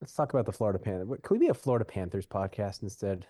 [0.00, 1.08] Let's talk about the Florida Panthers.
[1.22, 3.26] Can we be a Florida Panthers podcast instead?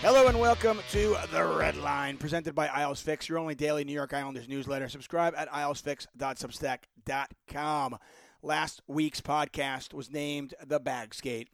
[0.00, 3.92] Hello and welcome to The Red Line, presented by Isles Fix, your only daily New
[3.92, 4.88] York Islanders newsletter.
[4.88, 7.98] Subscribe at islesfix.substack.com.
[8.44, 11.48] Last week's podcast was named The Bag Skate.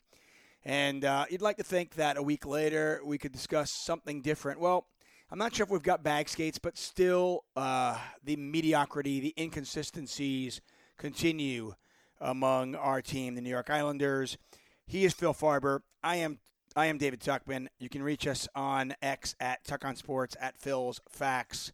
[0.65, 4.59] And uh, you'd like to think that a week later we could discuss something different.
[4.59, 4.89] Well,
[5.31, 10.61] I'm not sure if we've got bag skates, but still uh, the mediocrity, the inconsistencies
[10.99, 11.75] continue
[12.21, 14.37] among our team, the New York Islanders.
[14.85, 15.83] He is Phil Farber.
[16.03, 16.41] I am
[16.75, 17.69] I am David Tuchman.
[17.79, 21.71] You can reach us on X at Tuck on Sports at Phil's Facts.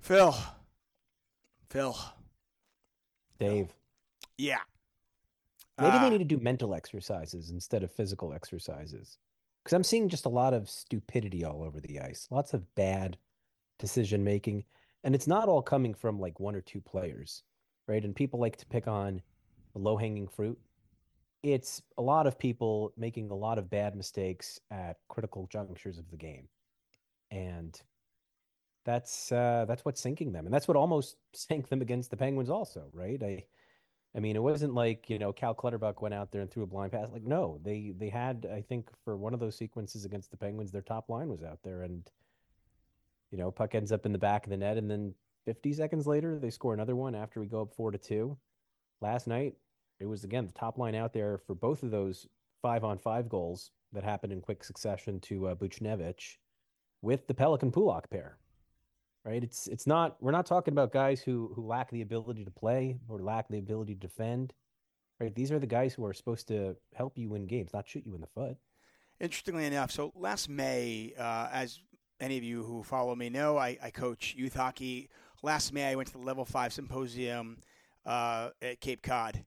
[0.00, 0.34] Phil.
[1.68, 1.94] Phil.
[3.38, 3.74] Dave.
[4.38, 4.60] Yeah.
[5.78, 9.18] Maybe Uh, they need to do mental exercises instead of physical exercises.
[9.62, 13.16] Because I'm seeing just a lot of stupidity all over the ice, lots of bad
[13.78, 14.64] decision making.
[15.02, 17.42] And it's not all coming from like one or two players,
[17.88, 18.04] right?
[18.04, 19.22] And people like to pick on
[19.72, 20.58] the low hanging fruit.
[21.42, 26.10] It's a lot of people making a lot of bad mistakes at critical junctures of
[26.10, 26.48] the game.
[27.30, 27.78] And
[28.84, 30.44] that's uh, that's what's sinking them.
[30.46, 33.22] And that's what almost sank them against the Penguins also, right?
[33.22, 33.44] I
[34.16, 36.66] I mean, it wasn't like, you know, Cal Clutterbuck went out there and threw a
[36.66, 37.08] blind pass.
[37.12, 40.70] Like, no, they they had, I think, for one of those sequences against the Penguins,
[40.70, 42.08] their top line was out there, and
[43.32, 45.14] you know, puck ends up in the back of the net, and then
[45.46, 48.36] 50 seconds later, they score another one after we go up four to two.
[49.00, 49.54] Last night,
[49.98, 52.26] it was again the top line out there for both of those
[52.62, 56.36] five on five goals that happened in quick succession to uh, Buchnevich
[57.02, 58.38] with the Pelican Pulock pair
[59.24, 59.42] right?
[59.42, 62.98] It's it's not we're not talking about guys who who lack the ability to play
[63.08, 64.52] or lack the ability to defend.
[65.20, 65.34] Right?
[65.34, 68.14] These are the guys who are supposed to help you win games, not shoot you
[68.14, 68.56] in the foot.
[69.20, 71.78] Interestingly enough, so last May, uh, as
[72.20, 75.08] any of you who follow me know, I, I coach youth hockey.
[75.42, 77.58] Last May, I went to the Level 5 Symposium
[78.04, 79.44] uh, at Cape Cod.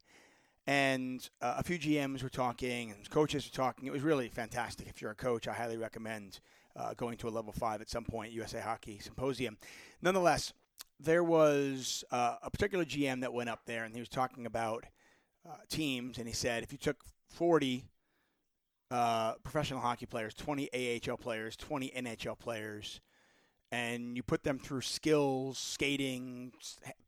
[0.67, 3.87] And uh, a few GMs were talking and coaches were talking.
[3.87, 4.87] It was really fantastic.
[4.87, 6.39] If you're a coach, I highly recommend
[6.77, 9.57] uh, going to a Level 5 at some point, USA Hockey Symposium.
[10.01, 10.53] Nonetheless,
[10.99, 14.85] there was uh, a particular GM that went up there and he was talking about
[15.47, 16.17] uh, teams.
[16.17, 17.85] And he said, if you took 40
[18.91, 23.01] uh, professional hockey players, 20 AHL players, 20 NHL players,
[23.71, 26.53] and you put them through skills, skating,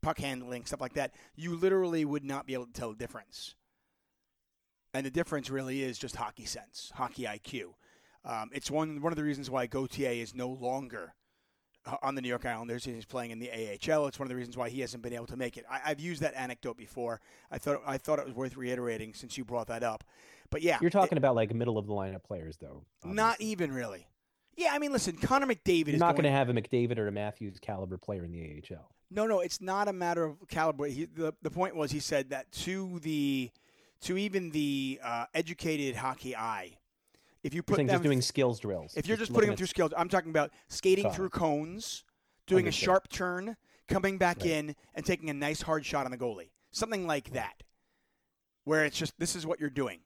[0.02, 3.54] puck handling, stuff like that, you literally would not be able to tell the difference.
[4.92, 7.74] And the difference really is just hockey sense, hockey IQ.
[8.24, 11.14] Um, it's one one of the reasons why Gauthier is no longer
[11.86, 12.84] uh, on the New York Islanders.
[12.84, 14.06] He's playing in the AHL.
[14.06, 15.64] It's one of the reasons why he hasn't been able to make it.
[15.70, 17.20] I, I've used that anecdote before.
[17.50, 20.04] I thought I thought it was worth reiterating since you brought that up.
[20.50, 22.82] But yeah, You're talking about like middle of the lineup players, though.
[23.04, 24.06] not even really.
[24.56, 26.98] Yeah, I mean, listen, Connor McDavid You're is not going going to have a McDavid
[26.98, 28.90] or a Matthews caliber player in the AHL.
[29.10, 30.86] No, no, it's not a matter of caliber.
[30.86, 33.50] He, the the point was he said that to the
[34.02, 36.76] to even the uh, educated hockey eye,
[37.42, 38.94] if you You're put them just doing skills drills.
[38.96, 42.04] if you're just putting them through skills, I'm talking about skating through cones,
[42.46, 42.82] doing Understood.
[42.82, 43.56] a sharp turn,
[43.88, 44.50] coming back Right.
[44.50, 47.62] in, and taking a nice hard shot on the goalie, something like that,
[48.64, 50.00] where it's just this is what you're doing.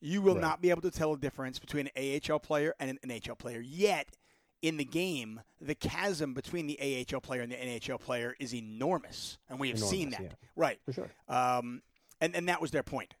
[0.00, 0.40] You will Right.
[0.42, 3.60] not be able to tell the difference between an AHL player and an NHL player.
[3.60, 4.16] Yet,
[4.62, 9.38] in the game, the chasm between the AHL player and the NHL player is enormous,
[9.48, 10.22] and we have seen that.
[10.22, 10.28] Yeah.
[10.54, 10.80] Right.
[10.84, 11.10] For sure.
[11.28, 11.82] Um,
[12.20, 13.14] and, and that was their point.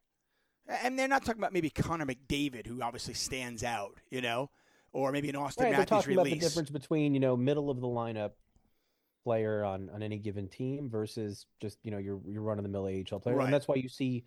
[0.68, 4.50] And they're not talking about maybe Connor McDavid, who obviously stands out, you know,
[4.92, 7.70] or maybe an Austin Right, they're Matthews talking about the difference between you know middle
[7.70, 8.32] of the lineup
[9.24, 12.68] player on on any given team versus just you know your your run of the
[12.68, 13.44] mill AHL player, Right.
[13.44, 14.24] and that's why you see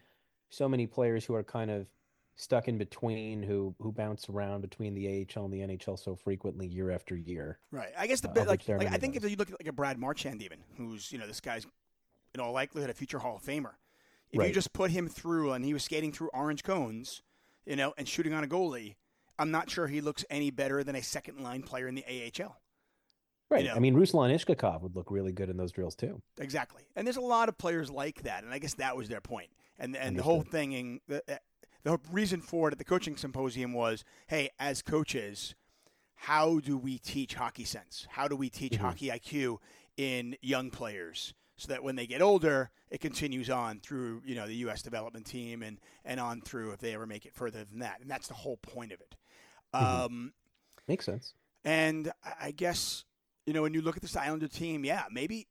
[0.50, 1.88] so many players who are kind of
[2.36, 6.68] stuck in between, who who bounce around between the AHL and the NHL so frequently
[6.68, 7.60] year after year.
[7.72, 7.92] Right.
[7.98, 9.38] I guess the Uh, bit like, which there are like I think of if you
[9.38, 11.66] look at like a Brad Marchand even, who's you know this guy's
[12.34, 13.72] in all likelihood a future Hall of Famer.
[14.32, 17.22] If you just put him through and he was skating through orange cones,
[17.66, 18.96] you know, and shooting on a goalie,
[19.38, 22.58] I'm not sure he looks any better than a second line player in the AHL.
[23.50, 23.66] Right.
[23.66, 23.74] know.
[23.74, 26.22] I mean, Ruslan Iskhakov would look really good in those drills too.
[26.38, 26.84] Exactly.
[26.96, 29.50] And there's a lot of players like that, and I guess that was their point.
[29.80, 31.38] And and the whole thing, in, the, uh,
[31.84, 35.56] the reason for it at the coaching symposium was, hey, as coaches,
[36.16, 38.06] how do we teach hockey sense?
[38.10, 38.86] How do we teach mm-hmm.
[38.86, 39.58] hockey IQ
[39.98, 44.48] in young players so that when they get older, it continues on through you know
[44.48, 44.82] the U.S.
[44.82, 48.00] development team and and on through if they ever make it further than that.
[48.02, 49.16] And that's the whole point of it.
[49.74, 50.34] Um,
[50.88, 51.34] Makes sense.
[51.64, 53.06] and I I guess
[53.46, 55.48] you know when you look at this Islander team, yeah, maybe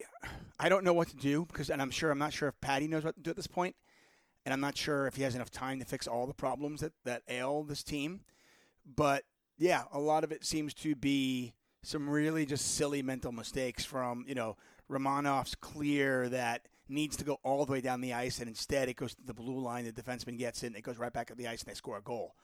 [0.58, 2.88] I don't know what to do because, and I'm sure I'm not sure if Patty
[2.88, 3.76] knows what to do at this point.
[4.44, 6.92] and I'm not sure if he has enough time to fix all the problems that,
[7.04, 8.20] that ail this team.
[8.86, 9.24] But
[9.58, 11.52] yeah, a lot of it seems to be
[11.82, 14.56] some really just silly mental mistakes from, you know,
[14.90, 18.96] Romanov's clear that needs to go all the way down the ice, and instead it
[18.96, 19.84] goes to the blue line.
[19.84, 22.02] The defenseman gets it, it goes right back up the ice, and they score a
[22.02, 22.34] goal.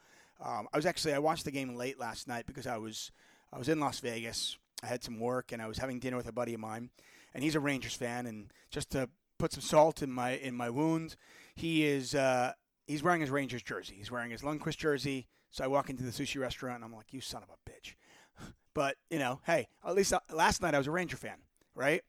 [0.45, 3.11] Um, I was actually I watched the game late last night because I was
[3.53, 4.59] I was in Las Vegas.
[4.83, 6.91] I had some work, and I was having dinner with a buddy of mine,
[7.33, 8.27] and he's a Rangers fan.
[8.27, 9.09] And just to
[9.39, 11.17] put some salt in my in my wound,
[11.55, 12.53] he is uh,
[12.87, 13.95] he's wearing his Rangers jersey.
[13.97, 15.29] He's wearing his Lundqvist jersey.
[15.51, 17.95] So I walk into the sushi restaurant, and I'm like, "You son of a bitch!"
[18.75, 21.37] But you know, hey, at least uh, last night I was a Ranger fan,
[21.77, 22.03] right?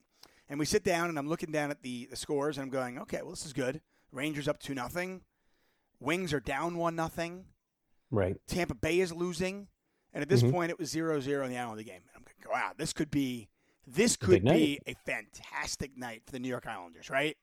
[0.47, 2.99] And we sit down, and I'm looking down at the, the scores, and I'm going,
[2.99, 3.81] okay, well, this is good.
[4.11, 5.21] Rangers up two nothing.
[5.99, 7.45] Wings are down one nothing.
[8.11, 8.37] Right.
[8.47, 9.67] Tampa Bay is losing,
[10.13, 10.51] and at this mm-hmm.
[10.51, 12.01] point, it was 0-0 in the Islander game.
[12.15, 13.49] I'm going, wow, this could be
[13.87, 17.37] this could be a fantastic night for the New York Islanders, right?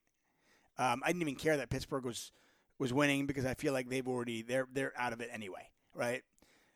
[0.78, 2.32] Um, I didn't even care that Pittsburgh was
[2.78, 6.22] was winning because I feel like they've already they're they're out of it anyway, right?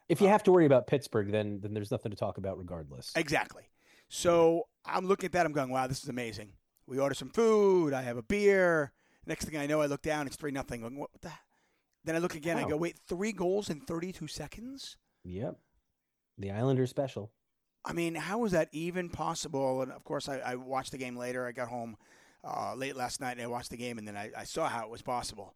[0.09, 2.59] If you um, have to worry about Pittsburgh, then then there's nothing to talk about
[2.59, 3.13] regardless.
[3.17, 3.65] Exactly.
[4.09, 5.47] So I'm looking at that.
[5.47, 6.53] I'm going, wow, this is amazing.
[6.87, 7.93] We order some food.
[7.93, 8.93] I have a beer.
[9.27, 10.27] Next thing I know, I look down.
[10.27, 10.83] It's three nothing.
[10.97, 11.33] What the?
[12.05, 12.57] Then I look again.
[12.57, 12.67] Wow.
[12.67, 14.97] I go, wait, three goals in 32 seconds.
[15.25, 15.57] Yep.
[16.39, 17.33] The Islanders special.
[17.85, 19.83] I mean, how is that even possible?
[19.83, 21.47] And of course, I, I watched the game later.
[21.47, 21.97] I got home
[22.45, 24.85] uh, late last night and I watched the game, and then I, I saw how
[24.85, 25.55] it was possible.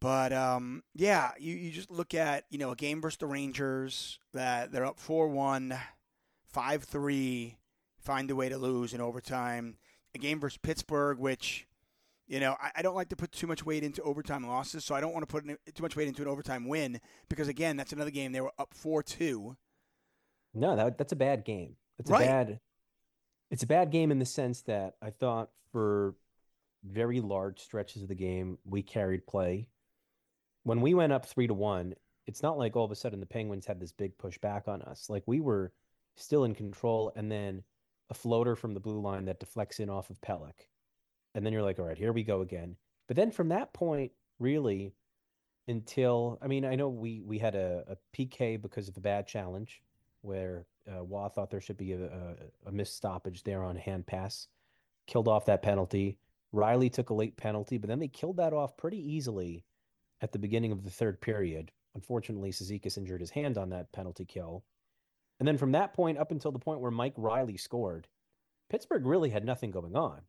[0.00, 4.18] But um, yeah, you, you just look at you know a game versus the Rangers
[4.32, 5.76] that they're up four one,
[6.52, 7.56] five three
[8.08, 9.76] find a way to lose in overtime.
[10.14, 11.68] A game versus Pittsburgh, which,
[12.26, 14.94] you know, I, I don't like to put too much weight into overtime losses, so
[14.94, 15.44] I don't want to put
[15.74, 18.72] too much weight into an overtime win because, again, that's another game they were up
[18.72, 19.54] 4 2.
[20.54, 21.76] No, that, that's a bad game.
[21.98, 22.22] It's right.
[22.22, 22.60] a bad.
[23.50, 26.14] It's a bad game in the sense that I thought for
[26.82, 29.68] very large stretches of the game we carried play.
[30.62, 31.94] When we went up three to one,
[32.26, 34.80] it's not like all of a sudden the Penguins had this big push back on
[34.80, 35.10] us.
[35.10, 35.72] Like we were
[36.16, 37.62] still in control, and then
[38.10, 40.66] a floater from the blue line that deflects in off of Pelech.
[41.34, 42.76] And then you're like, all right, here we go again.
[43.06, 44.92] But then from that point, really,
[45.66, 49.26] until I mean, I know we we had a, a PK because of a bad
[49.26, 49.82] challenge
[50.22, 52.34] where uh, Waugh thought there should be a, a,
[52.66, 54.48] a missed stoppage there on hand pass,
[55.06, 56.18] killed off that penalty.
[56.52, 59.64] Reilly took a late penalty, but then they killed that off pretty easily
[60.22, 61.70] at the beginning of the third period.
[61.94, 64.64] Unfortunately, Cizikas injured his hand on that penalty kill.
[65.38, 68.08] And then from that point up until the point where Mike Reilly scored,
[68.70, 70.20] Pittsburgh really had nothing going on.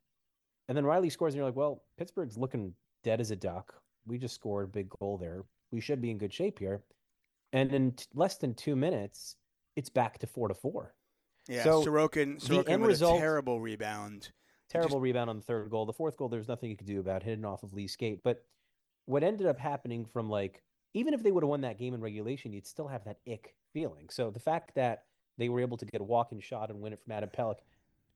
[0.68, 2.74] And then Reilly scores, and you're like, well, Pittsburgh's looking
[3.04, 3.74] dead as a duck.
[4.06, 5.44] We just scored a big goal there.
[5.72, 6.84] We should be in good shape here.
[7.54, 9.36] And in t- less than two minutes,
[9.76, 10.94] it's back to four to four.
[11.48, 14.30] Yeah, so Sorokin, Sorokin the end result, a terrible rebound.
[14.70, 15.02] Terrible just...
[15.02, 15.88] rebound on the third goal.
[15.88, 18.20] The fourth goal, there's nothing you could do about hitting off of Lee's skate.
[18.24, 18.44] But
[19.06, 20.62] what ended up happening from like,
[20.94, 23.56] even if they would have won that game in regulation, you'd still have that ick
[23.74, 24.08] feeling.
[24.10, 25.04] So the fact that
[25.38, 27.60] they were able to get a walk-in shot and win it from Adam Pelech,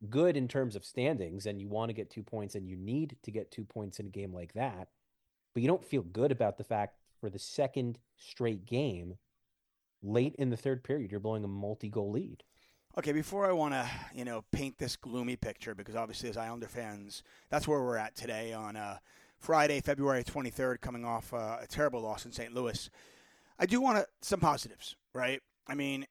[0.09, 3.15] good in terms of standings, and you want to get two points, and you need
[3.23, 4.89] to get two points in a game like that,
[5.53, 9.15] but you don't feel good about the fact for the second straight game,
[10.01, 12.43] late in the third period, you're blowing a multi-goal lead.
[12.97, 16.67] Okay, before I want to, you know, paint this gloomy picture, because obviously as Islander
[16.67, 18.97] fans, that's where we're at today on uh,
[19.43, 22.53] Friday, February 23rd, coming off uh, a terrible loss in St.
[22.53, 22.89] Louis.
[23.59, 25.41] I do want to, some positives, right?
[25.67, 26.05] I mean,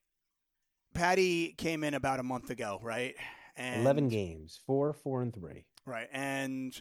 [0.93, 3.15] Patty came in about a month ago, right?
[3.57, 5.65] And, 11 games, four, four, and three.
[5.87, 6.09] Right.
[6.13, 6.79] And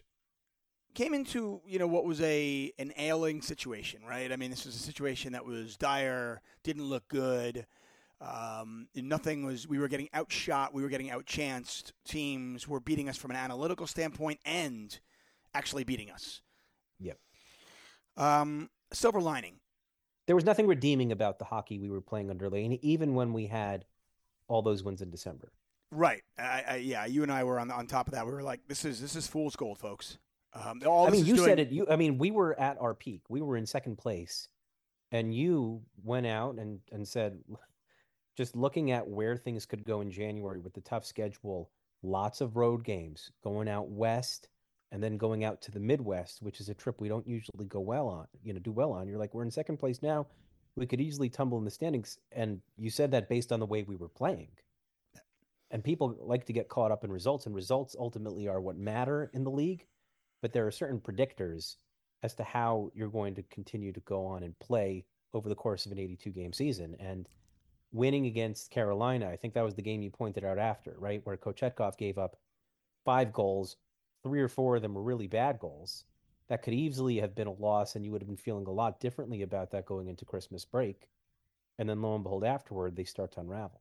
[0.93, 4.29] came into, you know, what was a an ailing situation, right?
[4.29, 7.65] I mean, this was a situation that was dire, didn't look good.
[8.19, 11.93] Um, nothing was, we were getting outshot, we were getting outchanced.
[12.05, 14.99] Teams were beating us from an analytical standpoint and
[15.53, 16.41] actually beating us.
[18.17, 19.55] Um, silver lining.
[20.27, 23.47] There was nothing redeeming about the hockey we were playing under Lane, even when we
[23.47, 23.85] had
[24.47, 25.51] all those wins in December.
[25.91, 26.23] Right.
[26.37, 28.25] I, I, yeah, you and I were on on top of that.
[28.25, 30.17] We were like, this is this is fool's gold, folks.
[30.53, 31.47] Um, I mean, you doing...
[31.47, 31.71] said it.
[31.71, 33.21] You, I mean, we were at our peak.
[33.29, 34.47] We were in second place,
[35.11, 37.39] and you went out and and said,
[38.37, 41.71] just looking at where things could go in January with the tough schedule,
[42.03, 44.49] lots of road games, going out west,
[44.91, 47.79] and then going out to the Midwest, which is a trip we don't usually go
[47.79, 48.27] well on.
[48.43, 49.07] You know, do well on.
[49.07, 50.27] You're like, we're in second place now
[50.75, 52.17] we could easily tumble in the standings.
[52.31, 54.49] And you said that based on the way we were playing.
[55.69, 59.31] And people like to get caught up in results, and results ultimately are what matter
[59.33, 59.85] in the league.
[60.41, 61.77] But there are certain predictors
[62.23, 65.85] as to how you're going to continue to go on and play over the course
[65.85, 66.95] of an 82 game season.
[66.99, 67.27] And
[67.93, 71.21] winning against Carolina, I think that was the game you pointed out after, right?
[71.23, 72.37] Where Kochetkov gave up
[73.05, 73.77] five goals,
[74.23, 76.05] three or four of them were really bad goals
[76.51, 78.99] that could easily have been a loss, and you would have been feeling a lot
[78.99, 81.07] differently about that going into Christmas break.
[81.79, 83.79] And then lo and behold, afterward, they start to unravel.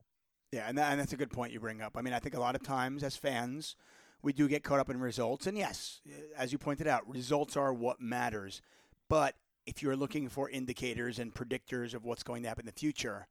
[0.53, 1.97] Yeah, and, that, and that's a good point you bring up.
[1.97, 3.75] I mean, I think a lot of times as fans,
[4.23, 5.49] we do get caught up in results.
[5.49, 6.01] And yes,
[6.37, 8.63] as you pointed out, results are what matters.
[9.09, 9.35] But
[9.67, 13.27] if you're looking for indicators and predictors of what's going to happen in the future,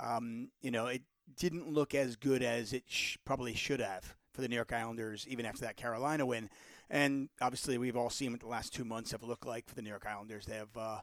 [0.00, 1.02] um, you know, it
[1.36, 5.26] didn't look as good as it sh- probably should have for the New York Islanders,
[5.28, 6.48] even after that Carolina win.
[6.88, 9.82] And obviously, we've all seen what the last two months have looked like for the
[9.82, 10.46] New York Islanders.
[10.46, 11.00] They have uh,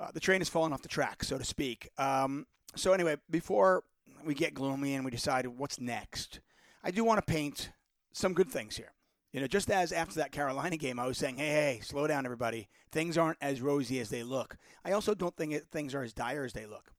[0.00, 1.90] uh, the train has fallen off the track, so to speak.
[1.98, 3.84] Um, so anyway, before
[4.24, 6.40] we get gloomy and we decide what's next,
[6.82, 7.70] I do want to paint
[8.12, 8.92] some good things here.
[9.32, 12.24] You know, just as after that Carolina game, I was saying, hey, hey, slow down,
[12.24, 12.68] everybody.
[12.92, 14.56] Things aren't as rosy as they look.
[14.84, 16.92] I also don't think it, things are as dire as they look.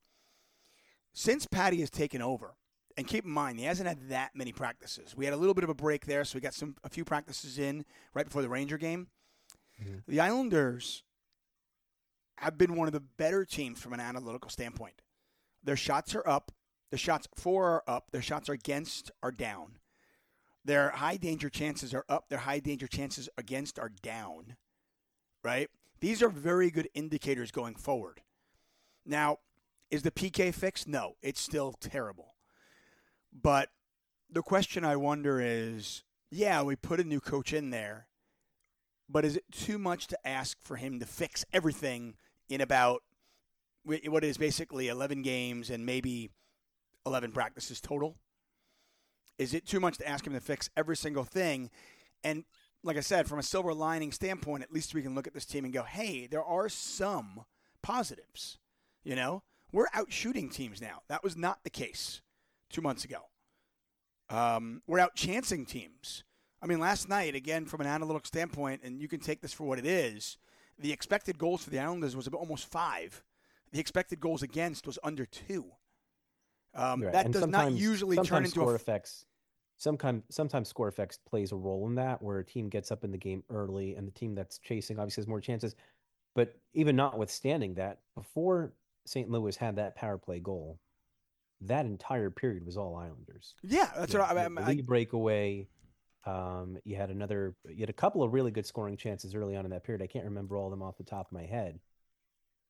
[1.14, 2.56] Since Patty has taken over,
[2.98, 5.16] and keep in mind, he hasn't had that many practices.
[5.16, 7.04] We had a little bit of a break there, so we got some a few
[7.04, 9.08] practices in right before the Ranger game.
[9.82, 10.00] Mm-hmm.
[10.08, 11.04] The Islanders
[12.38, 15.02] have been one of the better teams from an analytical standpoint.
[15.64, 16.52] Their shots are up.
[16.92, 18.12] The shots for are up.
[18.12, 19.80] Their shots are against are down.
[20.64, 22.30] Their high danger chances are up.
[22.30, 24.56] Their high danger chances against are down.
[25.44, 25.70] Right?
[26.00, 28.22] These are very good indicators going forward.
[29.06, 29.40] Now,
[29.92, 30.88] is the PK fixed?
[30.88, 32.35] No, it's still terrible.
[33.40, 33.70] But
[34.30, 38.08] the question I wonder is yeah, we put a new coach in there,
[39.10, 42.16] but is it too much to ask for him to fix everything
[42.50, 43.04] in about
[43.84, 46.32] what is basically 11 games and maybe
[47.06, 48.18] 11 practices total?
[49.38, 51.70] Is it too much to ask him to fix every single thing?
[52.24, 52.46] And
[52.84, 55.46] like I said, from a silver lining standpoint, at least we can look at this
[55.46, 57.46] team and go, hey, there are some
[57.84, 58.58] positives.
[59.04, 61.02] You know, we're out shooting teams now.
[61.10, 62.22] That was not the case
[62.70, 63.20] two months ago.
[64.30, 66.24] Um, we're out chancing teams.
[66.62, 69.66] I mean, last night, again, from an analytical standpoint, and you can take this for
[69.66, 70.38] what it is,
[70.80, 73.24] the expected goals for the Islanders was almost five.
[73.72, 75.66] The expected goals against was under two.
[76.74, 77.14] Um, right.
[77.14, 79.26] That and does not usually turn into score a f- effects.
[79.78, 83.12] Sometimes, sometimes score effects plays a role in that, where a team gets up in
[83.12, 85.76] the game early, and the team that's chasing obviously has more chances.
[86.34, 88.74] But even notwithstanding that, before
[89.06, 89.30] St.
[89.30, 90.80] Louis had that power play goal,
[91.62, 93.56] that entire period was all Islanders.
[93.64, 94.66] Yeah, that's what I, mean.
[94.66, 95.68] lead breakaway.
[96.26, 97.56] Um, you had another.
[97.70, 100.02] You had a couple of really good scoring chances early on in that period.
[100.02, 101.80] I can't remember all of them off the top of my head.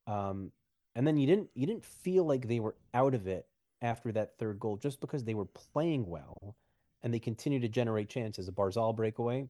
[0.08, 0.51] Um,
[0.96, 1.50] and then you didn't.
[1.56, 3.48] You didn't feel like they were out of it
[3.82, 6.56] after that third goal, just because they were playing well,
[7.04, 8.48] and they continued to generate chances.
[8.48, 9.48] A Barzal breakaway,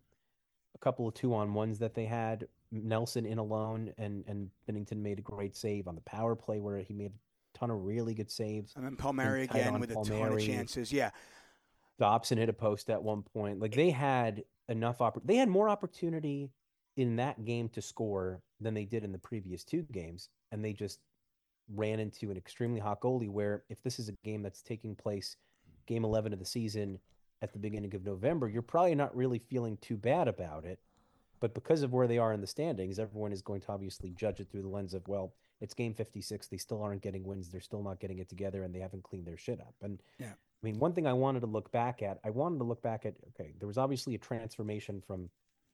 [0.73, 2.47] a couple of two on ones that they had.
[2.71, 6.79] Nelson in alone, and and Binnington made a great save on the power play where
[6.79, 7.11] he made
[7.55, 8.73] ton of really good saves.
[8.75, 10.21] And then Palmieri again with Palmieri.
[10.21, 10.91] a ton of chances.
[10.91, 11.11] Yeah.
[11.97, 13.59] Dobson hit a post at one point.
[13.59, 16.51] Like they had enough oppor- they had more opportunity
[16.97, 20.29] in that game to score than they did in the previous two games.
[20.51, 20.99] And they just
[21.73, 25.35] ran into an extremely hot goalie where if this is a game that's taking place
[25.87, 26.99] game 11 of the season
[27.41, 30.79] at the beginning of November, you're probably not really feeling too bad about it.
[31.39, 34.39] But because of where they are in the standings, everyone is going to obviously judge
[34.39, 36.47] it through the lens of, well, it's game 56.
[36.47, 37.49] They still aren't getting wins.
[37.49, 39.75] They're still not getting it together, and they haven't cleaned their shit up.
[39.81, 40.27] And yeah.
[40.27, 43.05] I mean, one thing I wanted to look back at, I wanted to look back
[43.05, 45.29] at, okay, there was obviously a transformation from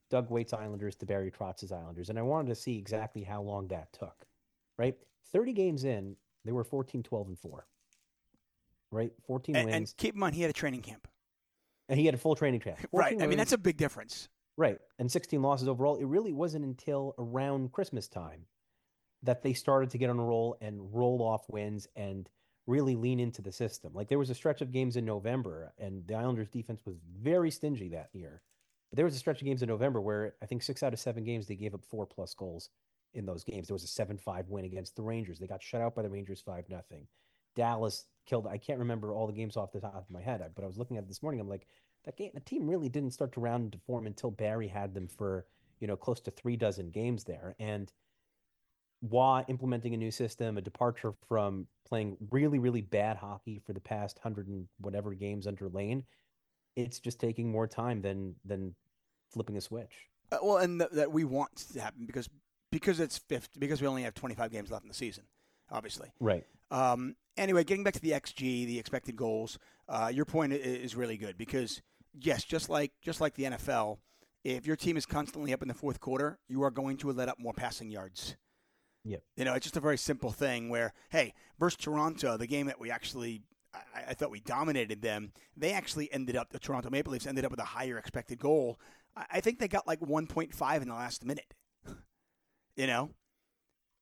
[0.09, 3.67] Doug Weight's Islanders to Barry Trotz's Islanders, and I wanted to see exactly how long
[3.69, 4.25] that took,
[4.77, 4.95] right?
[5.31, 7.65] 30 games in, they were 14, 12, and 4,
[8.91, 9.11] right?
[9.25, 9.75] 14 and, wins.
[9.75, 11.07] And keep in mind, he had a training camp.
[11.87, 12.79] And he had a full training camp.
[12.91, 13.13] Right.
[13.13, 14.27] Wins, I mean, that's a big difference.
[14.61, 14.77] Right.
[14.99, 15.95] And 16 losses overall.
[15.95, 18.45] It really wasn't until around Christmas time
[19.23, 22.29] that they started to get on a roll and roll off wins and
[22.67, 23.91] really lean into the system.
[23.95, 27.49] Like there was a stretch of games in November, and the Islanders' defense was very
[27.49, 28.43] stingy that year.
[28.91, 30.99] But there was a stretch of games in November where I think six out of
[30.99, 32.69] seven games they gave up four plus goals
[33.15, 33.67] in those games.
[33.67, 35.39] There was a seven-five win against the Rangers.
[35.39, 37.07] They got shut out by the Rangers five nothing.
[37.55, 38.45] Dallas killed.
[38.45, 40.77] I can't remember all the games off the top of my head, but I was
[40.77, 41.41] looking at this morning.
[41.41, 41.65] I'm like,
[42.05, 45.07] that game, the team really didn't start to round into form until Barry had them
[45.07, 45.45] for
[45.79, 47.91] you know close to three dozen games there, and
[49.01, 53.79] while implementing a new system, a departure from playing really, really bad hockey for the
[53.79, 56.03] past hundred and whatever games under Lane,
[56.75, 58.75] it's just taking more time than than
[59.31, 60.07] flipping a switch.
[60.31, 62.29] Uh, well, and th- that we want to happen because
[62.71, 65.23] because it's fifth because we only have 25 games left in the season,
[65.71, 66.09] obviously.
[66.19, 66.45] Right.
[66.69, 69.57] Um, anyway, getting back to the xG, the expected goals,
[69.89, 71.81] uh, your point is really good because
[72.19, 73.97] yes, just like just like the NFL,
[74.43, 77.29] if your team is constantly up in the fourth quarter, you are going to let
[77.29, 78.35] up more passing yards.
[79.03, 79.23] Yep.
[79.35, 82.79] You know, it's just a very simple thing where, hey, versus Toronto, the game that
[82.79, 83.41] we actually,
[83.73, 87.43] I, I, thought we dominated them, they actually ended up, the Toronto Maple Leafs ended
[87.43, 88.79] up with a higher expected goal.
[89.15, 91.55] I, I think they got like 1.5 in the last minute.
[92.75, 93.09] you know,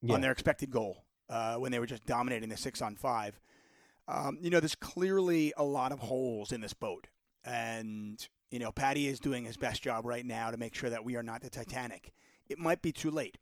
[0.01, 0.15] Yeah.
[0.15, 3.39] on their expected goal uh, when they were just dominating the six on five.
[4.07, 7.07] Um, you know, there's clearly a lot of holes in this boat.
[7.43, 11.03] And, you know, Patty is doing his best job right now to make sure that
[11.03, 12.11] we are not the Titanic.
[12.47, 13.37] It might be too late.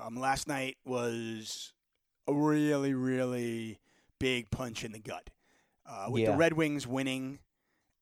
[0.00, 1.72] Um, last night was
[2.26, 3.78] a really, really
[4.18, 5.30] big punch in the gut.
[5.84, 7.40] Uh, with the Red Wings winning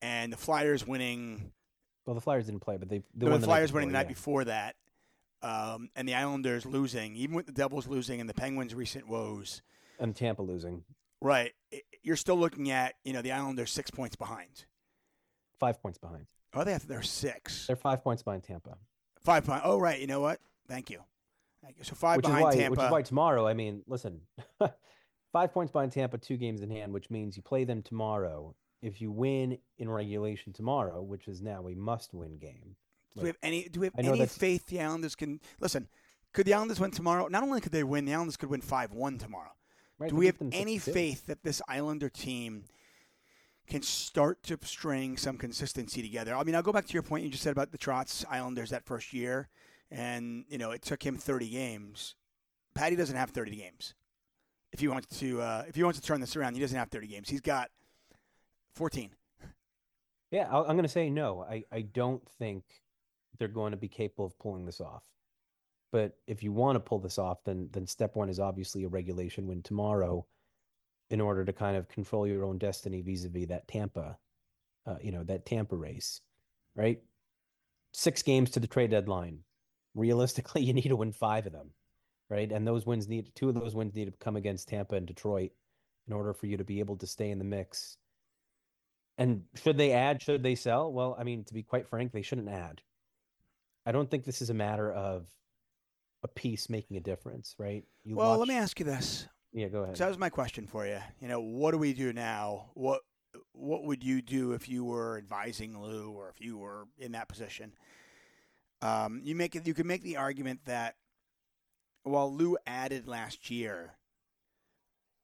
[0.02, 1.52] and the Flyers winning
[2.06, 4.08] well, the Flyers didn't play, but they they the, won the Flyers winning the night
[4.08, 4.76] before that,
[5.42, 9.62] um, and the Islanders losing, even with the Devils losing and the Penguins' recent woes,
[9.98, 10.84] and Tampa losing
[11.20, 11.52] right?
[12.02, 14.64] You're still looking at you know the Islanders six points behind.
[15.60, 16.26] Five points behind.
[16.54, 18.76] Oh, they have they're six, They're five points behind Tampa,
[19.20, 19.60] five point.
[19.64, 20.00] Oh, right.
[20.00, 20.40] You know what?
[20.66, 20.98] Thank you.
[21.62, 21.84] Thank you.
[21.84, 22.70] So five which is behind why Tampa.
[22.70, 23.46] which is why tomorrow.
[23.46, 24.22] I mean, listen,
[25.32, 28.56] five points behind Tampa, two games in hand, which means you play them tomorrow.
[28.82, 32.76] If you win in regulation tomorrow, which is now a must-win game,
[33.14, 33.68] do we have any?
[33.68, 35.88] Do we have any faith the Islanders can listen?
[36.32, 37.28] Could the Islanders win tomorrow?
[37.28, 39.50] Not only could they win, the Islanders could win five one tomorrow.
[39.98, 40.10] right?
[40.10, 40.92] Do we have any 6-2.
[40.94, 42.64] faith that this Islander team
[43.70, 46.34] can start to string some consistency together?
[46.34, 48.70] I mean, I'll go back to your point you just said about the Trotz Islanders
[48.70, 49.48] that first year,
[49.90, 52.16] and you know it took him 30 games.
[52.74, 53.94] Patty doesn't have 30 games.
[54.72, 56.90] If he wants to, uh, if he wants to turn this around, he doesn't have
[56.90, 57.28] 30 games.
[57.28, 57.70] He's got
[58.74, 59.10] 14.
[60.30, 61.44] Yeah, I'm going to say no.
[61.48, 62.62] I, I don't think
[63.38, 65.02] they're going to be capable of pulling this off.
[65.90, 68.88] But if you want to pull this off, then then step one is obviously a
[68.88, 70.24] regulation win tomorrow,
[71.10, 74.16] in order to kind of control your own destiny vis-a-vis that Tampa,
[74.86, 76.20] uh, you know, that Tampa race,
[76.76, 77.00] right?
[77.92, 79.40] Six games to the trade deadline.
[79.94, 81.70] Realistically, you need to win five of them,
[82.28, 82.50] right?
[82.50, 85.50] And those wins need two of those wins need to come against Tampa and Detroit
[86.06, 87.96] in order for you to be able to stay in the mix.
[89.18, 90.22] And should they add?
[90.22, 90.92] Should they sell?
[90.92, 92.80] Well, I mean, to be quite frank, they shouldn't add.
[93.84, 95.26] I don't think this is a matter of
[96.22, 97.84] a piece making a difference, right?
[98.04, 99.26] You Well, let me ask you this.
[99.52, 99.96] Yeah, go ahead.
[99.96, 100.98] So that was my question for you.
[101.20, 102.70] You know, what do we do now?
[102.74, 103.00] What
[103.52, 107.28] what would you do if you were advising Lou or if you were in that
[107.28, 107.72] position?
[108.82, 109.66] Um, you make it.
[109.66, 110.96] You can make the argument that
[112.02, 113.92] while Lou added last year,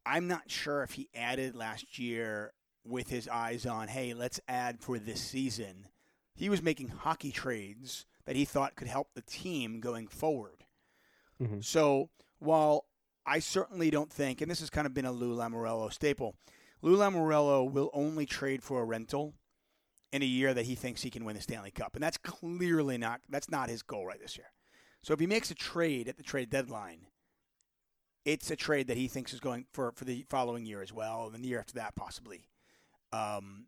[0.04, 2.52] I'm not sure if he added last year
[2.84, 5.88] with his eyes on, hey, let's add for this season.
[6.34, 10.64] He was making hockey trades that he thought could help the team going forward.
[11.40, 11.64] Mhm.
[11.64, 12.86] So while
[13.26, 16.36] I certainly don't think, and this has kind of been a Lou Lamoriello staple,
[16.80, 19.34] Lou Lamoriello will only trade for a rental
[20.12, 22.96] in a year that he thinks he can win the Stanley Cup, and that's clearly
[22.96, 24.46] not that's not his goal right this year.
[25.02, 27.06] So if he makes a trade at the trade deadline,
[28.24, 31.30] it's a trade that he thinks is going for for the following year as well,
[31.34, 32.48] and the year after that possibly.
[33.12, 33.66] Um,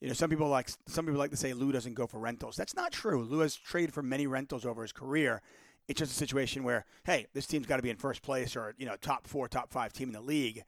[0.00, 2.56] you know, some people like some people like to say Lou doesn't go for rentals.
[2.56, 3.24] That's not true.
[3.24, 5.42] Lou has traded for many rentals over his career.
[5.88, 8.74] It's just a situation where, hey, this team's got to be in first place or
[8.78, 10.62] you know top four, top five team in the league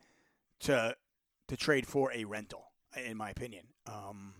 [0.61, 0.94] to
[1.48, 2.64] to trade for a rental,
[3.05, 3.66] in my opinion.
[3.87, 4.35] Um,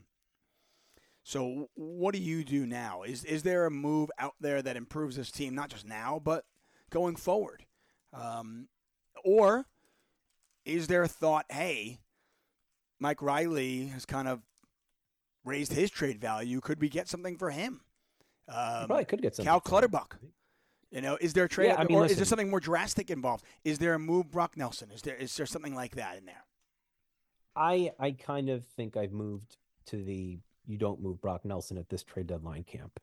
[1.23, 3.03] so, what do you do now?
[3.03, 6.45] Is is there a move out there that improves this team, not just now, but
[6.91, 7.65] going forward?
[8.13, 8.69] Um,
[9.25, 9.67] or
[10.65, 11.99] is there a thought, hey,
[13.01, 14.43] Mike Reilly has kind of
[15.45, 16.61] raised his trade value.
[16.61, 17.81] Could we get something for him?
[18.49, 19.49] You Um, probably could get something.
[19.49, 19.61] Cal.
[19.61, 20.17] Clutterbuck.
[20.91, 23.11] You know, is there a trade, Yeah, I mean, or is there something more drastic
[23.11, 23.45] involved?
[23.65, 24.91] Is there a move, Brock Nelson?
[24.93, 26.45] Is there is there something like that in there?
[27.57, 31.89] I I kind of think I've moved to the you don't move Brock Nelson at
[31.89, 33.01] this trade deadline camp.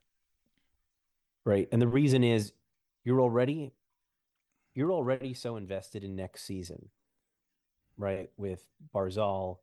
[1.44, 1.68] Right.
[1.72, 2.52] And the reason is
[3.04, 3.72] you're already
[4.74, 6.88] you're already so invested in next season.
[7.96, 8.30] Right?
[8.36, 9.58] With Barzal,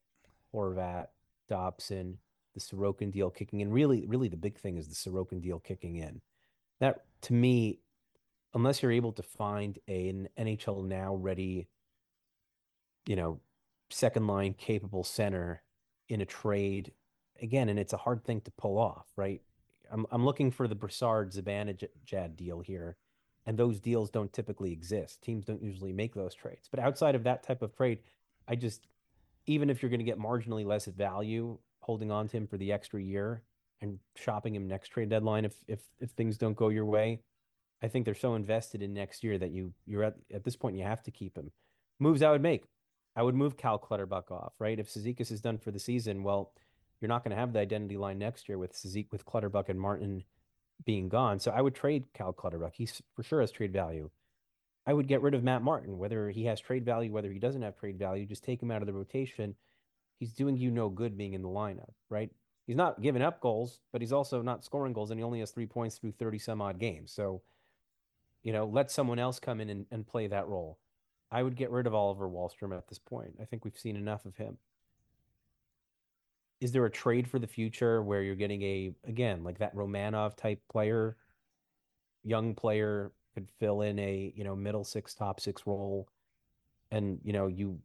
[0.53, 1.07] Horvat,
[1.49, 2.17] Dobson,
[2.53, 3.71] the Sorokin deal kicking in.
[3.71, 6.21] Really, really the big thing is the Sorokin deal kicking in.
[6.79, 7.79] That to me,
[8.53, 11.67] unless you're able to find an NHL now ready,
[13.05, 13.39] you know,
[13.89, 15.61] second line capable center
[16.09, 16.91] in a trade
[17.41, 19.41] again, and it's a hard thing to pull off, right?
[19.91, 22.97] I'm I'm looking for the Brassard Zibanejad deal here,
[23.45, 25.21] and those deals don't typically exist.
[25.21, 26.67] Teams don't usually make those trades.
[26.69, 27.99] But outside of that type of trade,
[28.47, 28.87] I just
[29.47, 32.71] even if you're going to get marginally less value holding on to him for the
[32.71, 33.41] extra year
[33.81, 37.19] and shopping him next trade deadline if if if things don't go your way,
[37.83, 40.77] I think they're so invested in next year that you you're at at this point
[40.77, 41.51] you have to keep him.
[41.99, 42.63] Moves I would make.
[43.15, 44.79] I would move Cal Clutterbuck off, right?
[44.79, 46.53] If Cizikas is done for the season, well,
[46.99, 49.79] you're not going to have the identity line next year with Sezik, with Clutterbuck and
[49.79, 50.23] Martin
[50.85, 51.39] being gone.
[51.39, 52.73] So I would trade Cal Clutterbuck.
[52.73, 54.09] He's for sure has trade value.
[54.87, 57.61] I would get rid of Matt Martin, whether he has trade value, whether he doesn't
[57.61, 58.25] have trade value.
[58.25, 59.55] Just take him out of the rotation.
[60.19, 62.29] He's doing you no good being in the lineup, right?
[62.65, 65.51] He's not giving up goals, but he's also not scoring goals, and he only has
[65.51, 67.11] three points through thirty some odd games.
[67.11, 67.41] So
[68.43, 70.79] You know, let someone else come in and, and play that role.
[71.31, 73.35] I would get rid of Oliver Wahlstrom at this point.
[73.41, 74.57] I think we've seen enough of him.
[76.59, 80.35] Is there a trade for the future where you're getting a again like that Romanov
[80.35, 81.17] type player,
[82.23, 86.07] young player could fill in a you know middle six top six role,
[86.91, 87.79] and you know you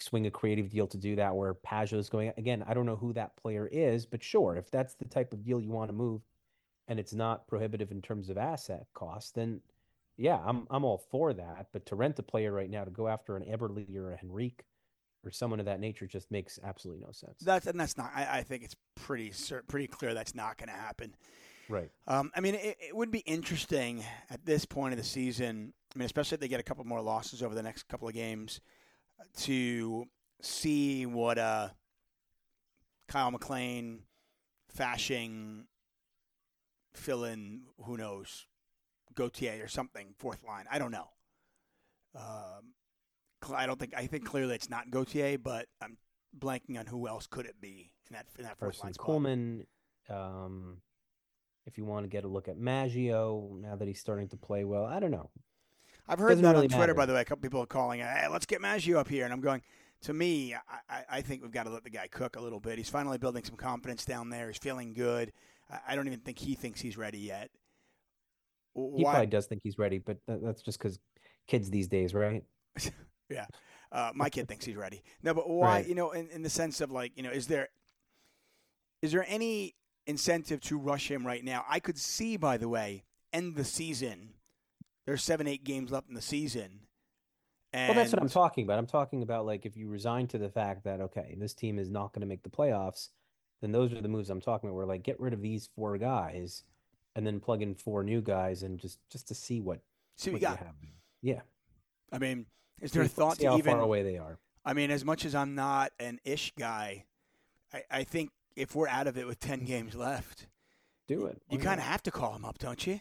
[0.00, 1.56] swing a creative deal to do that where
[1.92, 2.64] is going again.
[2.66, 5.60] I don't know who that player is, but sure, if that's the type of deal
[5.60, 6.22] you want to move,
[6.88, 9.60] and it's not prohibitive in terms of asset cost, then
[10.16, 11.68] yeah, I'm I'm all for that.
[11.72, 14.64] But to rent a player right now to go after an Eberle or a Henrique
[15.24, 17.38] or someone of that nature just makes absolutely no sense.
[17.40, 18.10] That's and that's not.
[18.14, 19.32] I, I think it's pretty
[19.68, 21.14] pretty clear that's not going to happen.
[21.68, 21.90] Right.
[22.06, 25.72] Um, I mean, it, it, would be interesting at this point of the season.
[25.94, 28.14] I mean, especially if they get a couple more losses over the next couple of
[28.14, 28.60] games,
[29.38, 30.06] to
[30.42, 31.68] see what uh,
[33.08, 34.00] Kyle MacLean,
[34.76, 35.64] Fasching,
[36.94, 37.62] fill in.
[37.84, 38.46] Who knows?
[39.14, 40.64] Gauthier or something, fourth line.
[40.70, 41.08] I don't know.
[42.14, 42.74] Um,
[43.54, 45.98] I don't think I think clearly it's not Gauthier, but I'm
[46.38, 48.92] blanking on who else could it be in that in that fourth line.
[48.94, 49.66] Coleman.
[50.08, 50.78] Um,
[51.66, 54.64] if you want to get a look at Maggio now that he's starting to play
[54.64, 55.30] well, I don't know.
[56.08, 56.94] I've heard Doesn't that really on Twitter, matter.
[56.94, 57.20] by the way.
[57.20, 59.62] A couple people are calling, "Hey, let's get Maggio up here," and I'm going.
[60.02, 60.52] To me,
[60.90, 62.76] I, I think we've got to let the guy cook a little bit.
[62.76, 64.48] He's finally building some confidence down there.
[64.48, 65.32] He's feeling good.
[65.86, 67.50] I don't even think he thinks he's ready yet.
[68.74, 70.98] He probably does think he's ready, but that's just because
[71.46, 72.42] kids these days, right?
[73.30, 73.46] yeah.
[73.90, 75.02] Uh, my kid thinks he's ready.
[75.22, 75.66] No, but why?
[75.66, 75.86] Right.
[75.86, 77.68] You know, in, in the sense of like, you know, is there
[79.02, 79.74] is there any
[80.06, 81.64] incentive to rush him right now?
[81.68, 84.30] I could see, by the way, end the season.
[85.06, 86.80] There's seven, eight games left in the season.
[87.72, 88.78] And well, that's what I'm talking about.
[88.78, 91.90] I'm talking about like if you resign to the fact that okay, this team is
[91.90, 93.08] not going to make the playoffs,
[93.62, 94.76] then those are the moves I'm talking about.
[94.76, 96.64] Where like get rid of these four guys
[97.16, 99.80] and then plug in four new guys and just just to see what
[100.16, 100.58] see what, what you got.
[100.58, 100.74] Have.
[101.22, 101.40] Yeah,
[102.12, 102.46] I mean,
[102.80, 104.38] is there a thought see to how even far away they are?
[104.64, 107.06] I mean, as much as I'm not an ish guy,
[107.72, 110.46] I, I think if we're out of it with ten games left,
[111.06, 111.40] do it.
[111.48, 113.00] You, oh, you kind of have to call them up, don't you?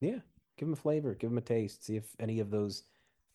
[0.00, 0.18] Yeah,
[0.56, 2.84] give them a flavor, give them a taste, see if any of those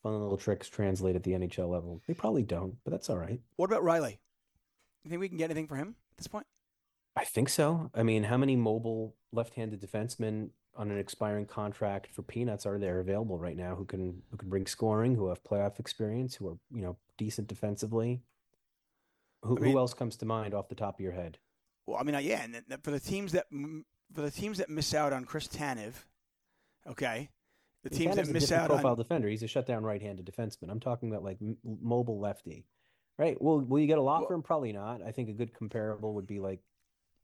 [0.02, 2.02] fun little tricks translate at the NHL level.
[2.06, 3.40] They probably don't, but that's all right.
[3.56, 4.18] What about Reilly?
[5.04, 6.46] You think we can get anything for him at this point?
[7.18, 7.90] I think so.
[7.94, 13.00] I mean, how many mobile left-handed defensemen on an expiring contract for peanuts are there
[13.00, 16.56] available right now who can who can bring scoring, who have playoff experience, who are
[16.72, 18.22] you know decent defensively?
[19.42, 21.38] Who, I mean, who else comes to mind off the top of your head?
[21.86, 23.46] Well, I mean, yeah, and for the teams that
[24.14, 25.94] for the teams that miss out on Chris Tanev,
[26.88, 27.30] okay,
[27.82, 30.70] the teams that miss out profile on defender, he's a shutdown right-handed defenseman.
[30.70, 32.66] I'm talking about like m- mobile lefty,
[33.18, 33.40] right?
[33.42, 34.42] Well, will you get a lot well, for him?
[34.42, 35.02] Probably not.
[35.02, 36.60] I think a good comparable would be like